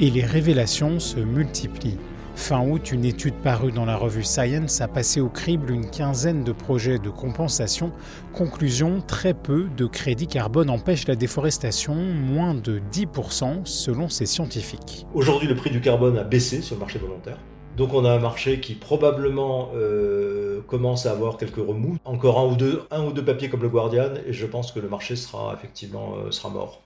Et 0.00 0.10
les 0.10 0.26
révélations 0.26 1.00
se 1.00 1.18
multiplient. 1.18 1.96
Fin 2.34 2.60
août, 2.60 2.92
une 2.92 3.06
étude 3.06 3.36
parue 3.36 3.72
dans 3.72 3.86
la 3.86 3.96
revue 3.96 4.22
Science 4.22 4.82
a 4.82 4.88
passé 4.88 5.22
au 5.22 5.30
crible 5.30 5.70
une 5.70 5.88
quinzaine 5.88 6.44
de 6.44 6.52
projets 6.52 6.98
de 6.98 7.08
compensation. 7.08 7.90
Conclusion, 8.34 9.00
très 9.00 9.32
peu 9.32 9.68
de 9.74 9.86
crédits 9.86 10.26
carbone 10.26 10.68
empêchent 10.68 11.08
la 11.08 11.16
déforestation, 11.16 11.94
moins 11.94 12.54
de 12.54 12.82
10% 12.92 13.64
selon 13.64 14.10
ces 14.10 14.26
scientifiques. 14.26 15.06
Aujourd'hui, 15.14 15.48
le 15.48 15.56
prix 15.56 15.70
du 15.70 15.80
carbone 15.80 16.18
a 16.18 16.24
baissé 16.24 16.60
sur 16.60 16.76
le 16.76 16.80
marché 16.80 16.98
volontaire. 16.98 17.38
Donc 17.76 17.92
on 17.92 18.04
a 18.04 18.10
un 18.10 18.20
marché 18.20 18.60
qui 18.60 18.74
probablement 18.74 19.70
euh, 19.74 20.60
commence 20.68 21.06
à 21.06 21.10
avoir 21.10 21.36
quelques 21.38 21.56
remous. 21.56 21.96
Encore 22.04 22.38
un 22.38 22.52
ou 22.52 22.56
deux, 22.56 22.82
ou 22.92 23.12
deux 23.12 23.24
papiers 23.24 23.48
comme 23.48 23.62
le 23.62 23.68
Guardian, 23.68 24.10
et 24.26 24.32
je 24.32 24.46
pense 24.46 24.70
que 24.70 24.78
le 24.78 24.88
marché 24.88 25.16
sera 25.16 25.54
effectivement 25.54 26.14
euh, 26.16 26.30
sera 26.30 26.50
mort. 26.50 26.82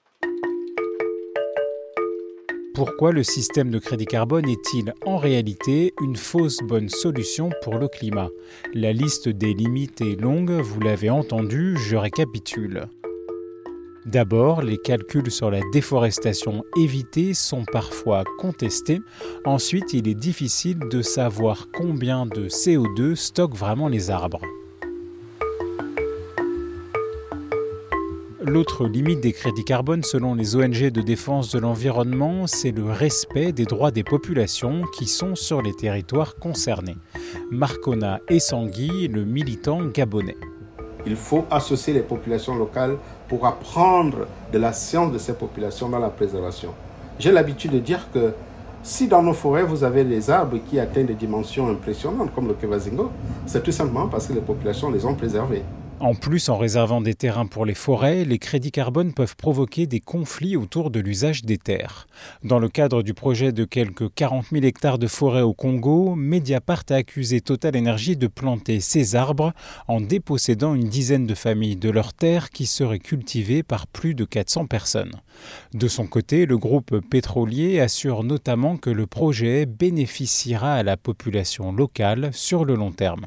Pourquoi 2.74 3.10
le 3.10 3.24
système 3.24 3.70
de 3.70 3.80
crédit 3.80 4.06
carbone 4.06 4.48
est-il 4.48 4.94
en 5.04 5.16
réalité 5.16 5.92
une 6.00 6.14
fausse 6.14 6.58
bonne 6.62 6.88
solution 6.88 7.50
pour 7.62 7.74
le 7.74 7.88
climat? 7.88 8.28
La 8.72 8.92
liste 8.92 9.28
des 9.28 9.52
limites 9.52 10.00
est 10.00 10.18
longue, 10.18 10.52
vous 10.52 10.80
l'avez 10.80 11.10
entendu, 11.10 11.76
je 11.76 11.96
récapitule. 11.96 12.88
D'abord, 14.08 14.62
les 14.62 14.78
calculs 14.78 15.30
sur 15.30 15.50
la 15.50 15.60
déforestation 15.70 16.64
évitée 16.78 17.34
sont 17.34 17.66
parfois 17.70 18.24
contestés. 18.38 19.02
Ensuite, 19.44 19.92
il 19.92 20.08
est 20.08 20.14
difficile 20.14 20.78
de 20.90 21.02
savoir 21.02 21.68
combien 21.76 22.24
de 22.24 22.48
CO2 22.48 23.14
stockent 23.16 23.58
vraiment 23.58 23.86
les 23.86 24.10
arbres. 24.10 24.40
L'autre 28.40 28.86
limite 28.86 29.20
des 29.20 29.34
crédits 29.34 29.64
carbone 29.64 30.02
selon 30.02 30.34
les 30.34 30.56
ONG 30.56 30.88
de 30.90 31.02
défense 31.02 31.52
de 31.52 31.58
l'environnement, 31.58 32.46
c'est 32.46 32.72
le 32.72 32.84
respect 32.84 33.52
des 33.52 33.66
droits 33.66 33.90
des 33.90 34.04
populations 34.04 34.84
qui 34.96 35.06
sont 35.06 35.34
sur 35.34 35.60
les 35.60 35.74
territoires 35.74 36.36
concernés. 36.36 36.96
Marcona 37.50 38.20
Essangui, 38.30 39.08
le 39.08 39.26
militant 39.26 39.84
gabonais. 39.84 40.38
Il 41.04 41.14
faut 41.14 41.44
associer 41.50 41.92
les 41.92 42.00
populations 42.00 42.56
locales 42.56 42.96
pour 43.28 43.46
apprendre 43.46 44.26
de 44.52 44.58
la 44.58 44.72
science 44.72 45.12
de 45.12 45.18
ces 45.18 45.34
populations 45.34 45.88
dans 45.88 45.98
la 45.98 46.08
préservation. 46.08 46.70
J'ai 47.18 47.30
l'habitude 47.32 47.72
de 47.72 47.78
dire 47.78 48.08
que 48.12 48.32
si 48.82 49.08
dans 49.08 49.22
nos 49.22 49.34
forêts 49.34 49.64
vous 49.64 49.84
avez 49.84 50.04
les 50.04 50.30
arbres 50.30 50.58
qui 50.68 50.78
atteignent 50.80 51.06
des 51.06 51.14
dimensions 51.14 51.68
impressionnantes 51.68 52.34
comme 52.34 52.48
le 52.48 52.54
Kevazingo, 52.54 53.10
c'est 53.44 53.62
tout 53.62 53.72
simplement 53.72 54.08
parce 54.08 54.26
que 54.26 54.32
les 54.32 54.40
populations 54.40 54.90
les 54.90 55.04
ont 55.04 55.14
préservés. 55.14 55.62
En 56.00 56.14
plus, 56.14 56.48
en 56.48 56.56
réservant 56.56 57.00
des 57.00 57.14
terrains 57.14 57.46
pour 57.46 57.66
les 57.66 57.74
forêts, 57.74 58.24
les 58.24 58.38
crédits 58.38 58.70
carbone 58.70 59.12
peuvent 59.12 59.34
provoquer 59.34 59.86
des 59.86 59.98
conflits 59.98 60.56
autour 60.56 60.90
de 60.90 61.00
l'usage 61.00 61.42
des 61.42 61.58
terres. 61.58 62.06
Dans 62.44 62.60
le 62.60 62.68
cadre 62.68 63.02
du 63.02 63.14
projet 63.14 63.50
de 63.50 63.64
quelques 63.64 64.14
40 64.14 64.46
000 64.52 64.64
hectares 64.64 64.98
de 64.98 65.08
forêt 65.08 65.42
au 65.42 65.54
Congo, 65.54 66.14
Mediapart 66.14 66.84
a 66.90 66.94
accusé 66.94 67.40
Total 67.40 67.76
Energy 67.76 68.16
de 68.16 68.28
planter 68.28 68.78
ces 68.78 69.16
arbres 69.16 69.52
en 69.88 70.00
dépossédant 70.00 70.74
une 70.74 70.88
dizaine 70.88 71.26
de 71.26 71.34
familles 71.34 71.76
de 71.76 71.90
leurs 71.90 72.14
terres 72.14 72.50
qui 72.50 72.66
seraient 72.66 73.00
cultivées 73.00 73.64
par 73.64 73.88
plus 73.88 74.14
de 74.14 74.24
400 74.24 74.66
personnes. 74.66 75.16
De 75.74 75.88
son 75.88 76.06
côté, 76.06 76.46
le 76.46 76.58
groupe 76.58 77.00
pétrolier 77.10 77.80
assure 77.80 78.22
notamment 78.22 78.76
que 78.76 78.90
le 78.90 79.06
projet 79.06 79.66
bénéficiera 79.66 80.74
à 80.74 80.82
la 80.84 80.96
population 80.96 81.72
locale 81.72 82.30
sur 82.32 82.64
le 82.64 82.76
long 82.76 82.92
terme. 82.92 83.26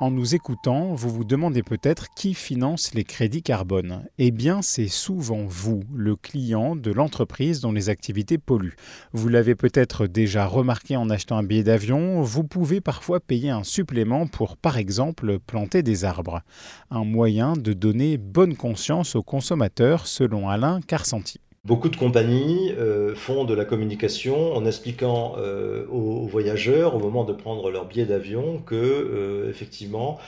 En 0.00 0.10
nous 0.10 0.34
écoutant, 0.34 0.94
vous 0.94 1.10
vous 1.10 1.24
demandez 1.24 1.62
peut-être 1.62 2.08
qui 2.10 2.34
finance 2.34 2.92
les 2.92 3.04
crédits 3.04 3.42
carbone. 3.42 4.04
Eh 4.18 4.32
bien, 4.32 4.60
c'est 4.60 4.88
souvent 4.88 5.44
vous, 5.46 5.84
le 5.94 6.16
client 6.16 6.74
de 6.74 6.90
l'entreprise 6.90 7.60
dont 7.60 7.70
les 7.70 7.88
activités 7.88 8.36
polluent. 8.38 8.74
Vous 9.12 9.28
l'avez 9.28 9.54
peut-être 9.54 10.08
déjà 10.08 10.46
remarqué 10.46 10.96
en 10.96 11.08
achetant 11.08 11.36
un 11.36 11.44
billet 11.44 11.62
d'avion, 11.62 12.20
vous 12.22 12.42
pouvez 12.42 12.80
parfois 12.80 13.20
payer 13.20 13.50
un 13.50 13.62
supplément 13.62 14.26
pour, 14.26 14.56
par 14.56 14.76
exemple, 14.76 15.38
planter 15.38 15.84
des 15.84 16.04
arbres. 16.04 16.40
Un 16.90 17.04
moyen 17.04 17.52
de 17.52 17.72
donner 17.72 18.16
bonne 18.16 18.56
conscience 18.56 19.14
aux 19.14 19.22
consommateurs, 19.22 20.08
selon 20.08 20.48
Alain 20.48 20.80
Carcenti. 20.80 21.41
Beaucoup 21.64 21.90
de 21.90 21.96
compagnies 21.96 22.72
euh, 22.76 23.14
font 23.14 23.44
de 23.44 23.54
la 23.54 23.64
communication 23.64 24.52
en 24.52 24.66
expliquant 24.66 25.36
euh, 25.38 25.86
aux, 25.86 26.26
voyageurs 26.26 26.96
au 26.96 26.98
moment 26.98 27.22
de 27.22 27.32
prendre 27.32 27.70
leur 27.70 27.84
billet 27.84 28.04
d'avion 28.04 28.58
que 28.58 28.74
euh, 28.74 29.48
effectivement 29.48 30.18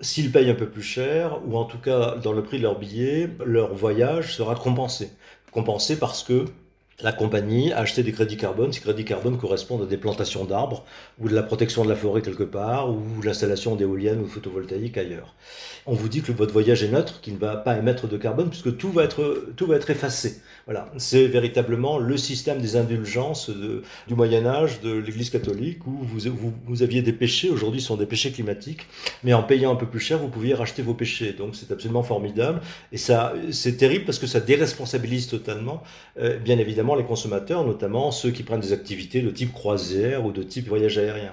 s'ils 0.00 0.32
payent 0.32 0.48
un 0.48 0.54
peu 0.54 0.66
plus 0.66 0.82
cher 0.82 1.40
ou 1.46 1.58
en 1.58 1.64
tout 1.64 1.76
cas 1.76 2.16
dans 2.16 2.32
le 2.32 2.42
prix 2.42 2.56
de 2.56 2.62
leur 2.62 2.78
billet, 2.78 3.28
leur 3.44 3.74
voyage 3.74 4.34
sera 4.34 4.54
compensé. 4.54 5.10
Compensé 5.52 5.98
parce 5.98 6.22
que 6.22 6.46
la 7.00 7.12
compagnie 7.12 7.72
a 7.72 7.78
acheté 7.78 8.02
des 8.02 8.10
crédits 8.10 8.36
carbone. 8.36 8.72
Ces 8.72 8.80
crédits 8.80 9.04
carbone 9.04 9.38
correspondent 9.38 9.82
à 9.82 9.86
des 9.86 9.98
plantations 9.98 10.44
d'arbres 10.44 10.84
ou 11.20 11.28
de 11.28 11.34
la 11.34 11.44
protection 11.44 11.84
de 11.84 11.88
la 11.88 11.94
forêt 11.94 12.22
quelque 12.22 12.42
part 12.42 12.90
ou 12.90 13.22
l'installation 13.22 13.76
d'éoliennes 13.76 14.20
ou 14.20 14.26
photovoltaïques 14.26 14.98
ailleurs. 14.98 15.34
On 15.86 15.94
vous 15.94 16.08
dit 16.08 16.22
que 16.22 16.32
votre 16.32 16.52
voyage 16.52 16.82
est 16.82 16.88
neutre, 16.88 17.20
qu'il 17.20 17.34
ne 17.34 17.38
va 17.38 17.56
pas 17.56 17.76
émettre 17.76 18.08
de 18.08 18.16
carbone 18.16 18.48
puisque 18.48 18.76
tout 18.76 18.90
va 18.90 19.04
être, 19.04 19.46
tout 19.56 19.66
va 19.66 19.76
être 19.76 19.90
effacé. 19.90 20.40
Voilà, 20.68 20.92
c'est 20.98 21.28
véritablement 21.28 21.96
le 21.96 22.18
système 22.18 22.60
des 22.60 22.76
indulgences 22.76 23.48
du 23.48 24.14
Moyen 24.14 24.44
Âge, 24.44 24.82
de 24.82 24.92
l'Église 24.92 25.30
catholique, 25.30 25.86
où 25.86 25.96
vous, 26.02 26.82
aviez 26.82 27.00
des 27.00 27.14
péchés, 27.14 27.48
aujourd'hui 27.48 27.80
ce 27.80 27.86
sont 27.86 27.96
des 27.96 28.04
péchés 28.04 28.32
climatiques, 28.32 28.86
mais 29.24 29.32
en 29.32 29.42
payant 29.42 29.72
un 29.72 29.76
peu 29.76 29.86
plus 29.86 29.98
cher, 29.98 30.18
vous 30.18 30.28
pouviez 30.28 30.52
racheter 30.52 30.82
vos 30.82 30.92
péchés. 30.92 31.32
Donc 31.32 31.56
c'est 31.56 31.72
absolument 31.72 32.02
formidable, 32.02 32.60
et 32.92 32.98
ça, 32.98 33.32
c'est 33.50 33.78
terrible 33.78 34.04
parce 34.04 34.18
que 34.18 34.26
ça 34.26 34.40
déresponsabilise 34.40 35.28
totalement, 35.28 35.82
euh, 36.20 36.36
bien 36.36 36.58
évidemment, 36.58 36.96
les 36.96 37.04
consommateurs, 37.04 37.64
notamment 37.64 38.10
ceux 38.10 38.30
qui 38.30 38.42
prennent 38.42 38.60
des 38.60 38.74
activités 38.74 39.22
de 39.22 39.30
type 39.30 39.54
croisière 39.54 40.26
ou 40.26 40.32
de 40.32 40.42
type 40.42 40.68
voyage 40.68 40.98
aérien. 40.98 41.32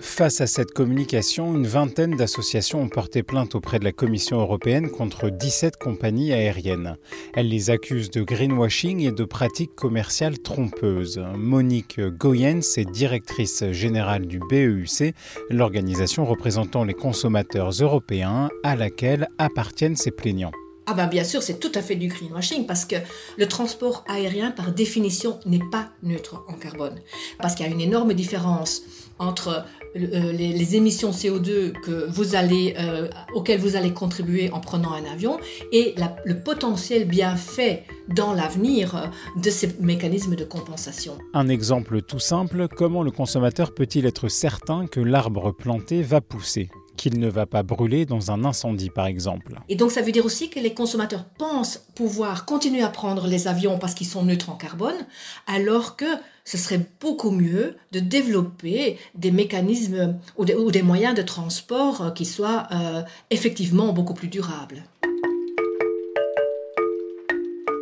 Face 0.00 0.40
à 0.40 0.46
cette 0.46 0.72
communication, 0.72 1.54
une 1.54 1.66
vingtaine 1.66 2.16
d'associations 2.16 2.80
ont 2.80 2.88
porté 2.88 3.22
plainte 3.22 3.54
auprès 3.54 3.78
de 3.78 3.84
la 3.84 3.92
Commission 3.92 4.40
européenne 4.40 4.90
contre 4.90 5.28
17 5.28 5.76
compagnies 5.76 6.32
aériennes. 6.32 6.96
Elles 7.34 7.48
les 7.48 7.68
accusent 7.68 8.10
de 8.10 8.22
greenwashing 8.22 9.00
et 9.00 9.12
de 9.12 9.24
pratiques 9.24 9.74
commerciales 9.74 10.38
trompeuses. 10.38 11.22
Monique 11.36 12.00
Goyens 12.00 12.60
est 12.78 12.90
directrice 12.90 13.62
générale 13.72 14.26
du 14.26 14.38
BEUC, 14.38 15.14
l'organisation 15.50 16.24
représentant 16.24 16.84
les 16.84 16.94
consommateurs 16.94 17.70
européens 17.70 18.48
à 18.64 18.76
laquelle 18.76 19.28
appartiennent 19.36 19.96
ces 19.96 20.10
plaignants. 20.10 20.52
Ah 20.86 20.94
ben 20.94 21.06
bien 21.06 21.22
sûr, 21.22 21.42
c'est 21.42 21.60
tout 21.60 21.70
à 21.74 21.82
fait 21.82 21.94
du 21.94 22.08
greenwashing 22.08 22.66
parce 22.66 22.84
que 22.84 22.96
le 23.36 23.46
transport 23.46 24.02
aérien, 24.08 24.50
par 24.50 24.72
définition, 24.72 25.38
n'est 25.46 25.60
pas 25.70 25.90
neutre 26.02 26.42
en 26.48 26.54
carbone. 26.54 26.98
Parce 27.38 27.54
qu'il 27.54 27.64
y 27.64 27.68
a 27.68 27.72
une 27.72 27.80
énorme 27.80 28.12
différence 28.12 28.82
entre 29.20 29.64
euh, 29.96 30.32
les, 30.32 30.76
émissions 30.76 31.10
CO2 31.10 31.72
que 31.72 32.08
vous 32.08 32.36
allez, 32.36 32.74
euh, 32.78 33.08
auxquelles 33.34 33.60
vous 33.60 33.74
allez 33.74 33.92
contribuer 33.92 34.50
en 34.52 34.60
prenant 34.60 34.92
un 34.92 35.04
avion 35.04 35.38
et 35.72 35.94
le 36.24 36.38
potentiel 36.38 37.06
bienfait 37.06 37.84
dans 38.08 38.32
l'avenir 38.32 38.94
euh, 38.94 39.06
de 39.42 39.50
ces 39.50 39.74
mécanismes 39.80 40.36
de 40.36 40.44
compensation. 40.44 41.18
Un 41.34 41.48
exemple 41.48 42.02
tout 42.02 42.20
simple, 42.20 42.68
comment 42.68 43.02
le 43.02 43.10
consommateur 43.10 43.74
peut-il 43.74 44.06
être 44.06 44.28
certain 44.28 44.86
que 44.86 45.00
l'arbre 45.00 45.52
planté 45.52 46.02
va 46.02 46.20
pousser? 46.20 46.70
Qu'il 47.00 47.18
ne 47.18 47.30
va 47.30 47.46
pas 47.46 47.62
brûler 47.62 48.04
dans 48.04 48.30
un 48.30 48.44
incendie, 48.44 48.90
par 48.90 49.06
exemple. 49.06 49.58
Et 49.70 49.74
donc 49.74 49.90
ça 49.90 50.02
veut 50.02 50.12
dire 50.12 50.26
aussi 50.26 50.50
que 50.50 50.60
les 50.60 50.74
consommateurs 50.74 51.24
pensent 51.24 51.82
pouvoir 51.94 52.44
continuer 52.44 52.82
à 52.82 52.90
prendre 52.90 53.26
les 53.26 53.48
avions 53.48 53.78
parce 53.78 53.94
qu'ils 53.94 54.06
sont 54.06 54.22
neutres 54.22 54.50
en 54.50 54.54
carbone, 54.54 55.06
alors 55.46 55.96
que 55.96 56.04
ce 56.44 56.58
serait 56.58 56.86
beaucoup 57.00 57.30
mieux 57.30 57.76
de 57.92 58.00
développer 58.00 58.98
des 59.14 59.30
mécanismes 59.30 60.18
ou 60.36 60.44
des, 60.44 60.82
moyens 60.82 61.14
de 61.14 61.22
transport 61.22 62.02
euh, 62.02 62.10
qui 62.10 62.26
soient 62.26 62.66
euh, 62.70 63.00
effectivement 63.30 63.94
beaucoup 63.94 64.12
plus 64.12 64.28
durables. 64.28 64.84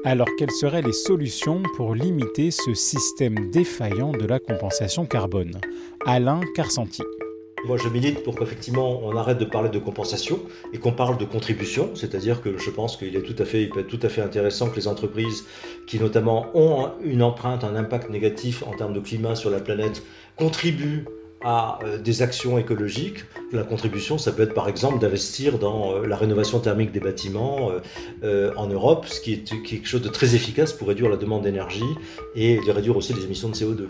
Alors 0.04 0.28
quelles 0.38 0.52
seraient 0.52 0.82
les 0.82 0.92
solutions 0.92 1.64
pour 1.76 1.96
limiter 1.96 2.52
ce 2.52 2.72
système 2.72 3.50
défaillant 3.50 4.12
de 4.12 4.26
la 4.26 4.38
compensation 4.38 5.06
carbone? 5.06 5.60
Alain 6.06 6.40
Carcenti. 6.54 7.02
Moi, 7.64 7.76
je 7.76 7.88
milite 7.88 8.22
pour 8.22 8.36
qu'effectivement 8.36 9.00
on 9.02 9.16
arrête 9.16 9.38
de 9.38 9.44
parler 9.44 9.68
de 9.68 9.78
compensation 9.78 10.40
et 10.72 10.78
qu'on 10.78 10.92
parle 10.92 11.18
de 11.18 11.24
contribution. 11.24 11.90
C'est-à-dire 11.94 12.40
que 12.40 12.56
je 12.56 12.70
pense 12.70 12.96
qu'il 12.96 13.16
est 13.16 13.22
tout 13.22 13.34
à 13.38 13.44
fait, 13.44 13.66
peut 13.66 13.80
être 13.80 13.88
tout 13.88 14.00
à 14.02 14.08
fait 14.08 14.22
intéressant 14.22 14.70
que 14.70 14.76
les 14.76 14.86
entreprises 14.86 15.44
qui 15.86 15.98
notamment 15.98 16.46
ont 16.54 16.90
une 17.02 17.22
empreinte, 17.22 17.64
un 17.64 17.74
impact 17.74 18.10
négatif 18.10 18.62
en 18.66 18.72
termes 18.72 18.92
de 18.92 19.00
climat 19.00 19.34
sur 19.34 19.50
la 19.50 19.60
planète 19.60 20.02
contribuent 20.36 21.04
à 21.42 21.78
euh, 21.84 21.98
des 21.98 22.22
actions 22.22 22.58
écologiques. 22.58 23.24
La 23.52 23.62
contribution, 23.62 24.18
ça 24.18 24.32
peut 24.32 24.42
être 24.42 24.54
par 24.54 24.68
exemple 24.68 24.98
d'investir 24.98 25.58
dans 25.58 25.92
euh, 25.92 26.06
la 26.06 26.16
rénovation 26.16 26.58
thermique 26.60 26.92
des 26.92 27.00
bâtiments 27.00 27.70
euh, 28.22 28.52
en 28.56 28.66
Europe, 28.66 29.06
ce 29.06 29.20
qui 29.20 29.34
est 29.34 29.62
quelque 29.62 29.86
chose 29.86 30.02
de 30.02 30.08
très 30.08 30.34
efficace 30.34 30.72
pour 30.72 30.88
réduire 30.88 31.08
la 31.08 31.16
demande 31.16 31.42
d'énergie 31.42 31.94
et 32.34 32.58
de 32.64 32.70
réduire 32.70 32.96
aussi 32.96 33.14
les 33.14 33.24
émissions 33.24 33.48
de 33.48 33.54
CO2. 33.54 33.86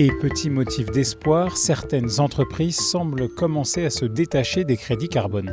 Et 0.00 0.12
petit 0.12 0.48
motif 0.48 0.92
d'espoir, 0.92 1.56
certaines 1.56 2.20
entreprises 2.20 2.76
semblent 2.76 3.28
commencer 3.28 3.84
à 3.84 3.90
se 3.90 4.04
détacher 4.04 4.64
des 4.64 4.76
crédits 4.76 5.08
carbone 5.08 5.52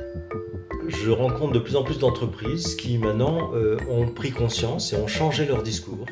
je 0.88 1.10
rencontre 1.10 1.54
de 1.54 1.60
plus 1.60 1.76
en 1.76 1.84
plus 1.84 1.98
d'entreprises 1.98 2.76
qui 2.76 2.98
maintenant 2.98 3.52
euh, 3.56 3.78
ont 3.90 4.08
pris 4.08 4.32
conscience 4.32 4.94
et 4.94 4.96
ont 4.96 5.08
changé 5.08 5.46
leur 5.46 5.64
discours, 5.64 6.06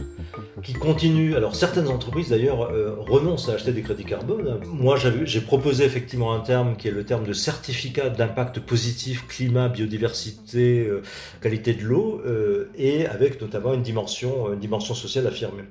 qui 0.63 0.73
continuent. 0.73 1.35
Alors 1.35 1.55
certaines 1.55 1.87
entreprises 1.87 2.29
d'ailleurs 2.29 2.63
euh, 2.71 2.95
renoncent 2.97 3.49
à 3.49 3.53
acheter 3.53 3.71
des 3.71 3.81
crédits 3.81 4.05
carbone. 4.05 4.59
Moi 4.65 4.97
j'ai 4.97 5.41
proposé 5.41 5.85
effectivement 5.85 6.33
un 6.33 6.39
terme 6.39 6.75
qui 6.75 6.87
est 6.87 6.91
le 6.91 7.03
terme 7.05 7.23
de 7.23 7.33
certificat 7.33 8.09
d'impact 8.09 8.61
positif 8.61 9.27
climat, 9.27 9.69
biodiversité, 9.69 10.85
euh, 10.87 11.01
qualité 11.41 11.73
de 11.73 11.83
l'eau, 11.83 12.21
et 12.75 13.05
avec 13.05 13.41
notamment 13.41 13.73
une 13.73 13.83
dimension, 13.83 14.51
une 14.53 14.59
dimension 14.59 14.95
sociale 14.95 15.27
affirmée. 15.27 15.63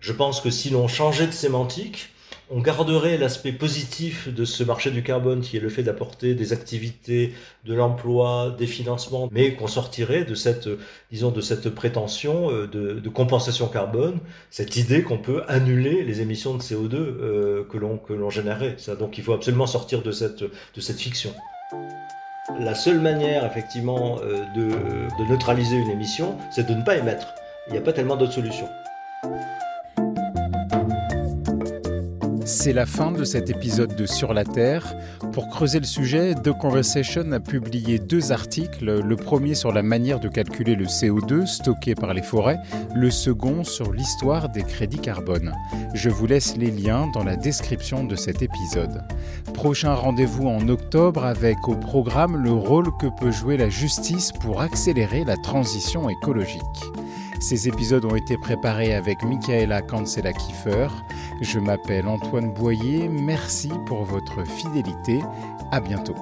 Je 0.00 0.12
pense 0.12 0.40
que 0.40 0.50
si 0.50 0.70
l'on 0.70 0.88
changeait 0.88 1.26
de 1.26 1.32
sémantique, 1.32 2.10
on 2.48 2.60
garderait 2.60 3.18
l'aspect 3.18 3.52
positif 3.52 4.32
de 4.32 4.44
ce 4.44 4.62
marché 4.62 4.90
du 4.92 5.02
carbone 5.02 5.40
qui 5.40 5.56
est 5.56 5.60
le 5.60 5.68
fait 5.68 5.82
d'apporter 5.82 6.34
des 6.34 6.52
activités, 6.52 7.32
de 7.64 7.74
l'emploi, 7.74 8.54
des 8.56 8.68
financements, 8.68 9.28
mais 9.32 9.54
qu'on 9.54 9.66
sortirait 9.66 10.24
de 10.24 10.34
cette, 10.34 10.68
disons, 11.10 11.30
de 11.30 11.40
cette 11.40 11.68
prétention 11.70 12.50
euh, 12.52 12.66
de, 12.68 13.08
compensation 13.08 13.66
carbone, 13.66 14.18
cette 14.50 14.76
idée 14.76 15.02
qu'on 15.02 15.18
peut 15.18 15.42
annuler 15.48 16.04
les 16.04 16.20
émissions 16.20 16.54
de 16.54 16.62
CO2 16.62 16.94
euh, 16.94 17.64
que 17.64 17.78
l'on 17.78 17.96
que 17.96 18.12
l'on 18.12 18.30
générait. 18.30 18.74
Ça, 18.78 18.94
donc 18.94 19.18
il 19.18 19.24
faut 19.24 19.32
absolument 19.32 19.66
sortir 19.66 20.02
de 20.02 20.12
cette 20.12 20.42
de 20.42 20.80
cette 20.80 21.00
fiction. 21.00 21.32
La 22.60 22.74
seule 22.74 23.00
manière 23.00 23.44
effectivement 23.44 24.18
euh, 24.22 24.44
de, 24.54 24.68
de 24.68 25.28
neutraliser 25.28 25.76
une 25.76 25.90
émission, 25.90 26.36
c'est 26.52 26.66
de 26.68 26.74
ne 26.74 26.84
pas 26.84 26.96
émettre. 26.96 27.26
Il 27.66 27.72
n'y 27.72 27.78
a 27.78 27.82
pas 27.82 27.92
tellement 27.92 28.16
d'autres 28.16 28.34
solutions. 28.34 28.68
C'est 32.58 32.72
la 32.72 32.86
fin 32.86 33.12
de 33.12 33.22
cet 33.22 33.50
épisode 33.50 33.94
de 33.96 34.06
Sur 34.06 34.32
la 34.32 34.42
Terre. 34.42 34.96
Pour 35.32 35.50
creuser 35.50 35.78
le 35.78 35.84
sujet, 35.84 36.34
The 36.34 36.56
Conversation 36.58 37.30
a 37.32 37.38
publié 37.38 37.98
deux 37.98 38.32
articles, 38.32 39.02
le 39.02 39.16
premier 39.16 39.54
sur 39.54 39.72
la 39.72 39.82
manière 39.82 40.20
de 40.20 40.28
calculer 40.28 40.74
le 40.74 40.86
CO2 40.86 41.46
stocké 41.46 41.94
par 41.94 42.14
les 42.14 42.22
forêts, 42.22 42.56
le 42.94 43.10
second 43.10 43.62
sur 43.62 43.92
l'histoire 43.92 44.48
des 44.48 44.62
crédits 44.62 45.00
carbone. 45.00 45.52
Je 45.92 46.08
vous 46.08 46.26
laisse 46.26 46.56
les 46.56 46.70
liens 46.70 47.06
dans 47.12 47.24
la 47.24 47.36
description 47.36 48.04
de 48.04 48.16
cet 48.16 48.40
épisode. 48.40 49.02
Prochain 49.52 49.92
rendez-vous 49.92 50.48
en 50.48 50.66
octobre 50.70 51.26
avec 51.26 51.68
au 51.68 51.76
programme 51.76 52.42
le 52.42 52.52
rôle 52.52 52.88
que 52.98 53.06
peut 53.20 53.32
jouer 53.32 53.58
la 53.58 53.68
justice 53.68 54.32
pour 54.32 54.62
accélérer 54.62 55.24
la 55.24 55.36
transition 55.36 56.08
écologique. 56.08 56.62
Ces 57.38 57.68
épisodes 57.68 58.04
ont 58.04 58.16
été 58.16 58.38
préparés 58.38 58.94
avec 58.94 59.22
Michaela 59.22 59.82
Cancela-Kiefer. 59.82 60.88
Je 61.40 61.58
m'appelle 61.58 62.08
Antoine 62.08 62.52
Boyer. 62.52 63.08
Merci 63.08 63.70
pour 63.86 64.04
votre 64.04 64.44
fidélité. 64.44 65.20
À 65.70 65.80
bientôt. 65.80 66.16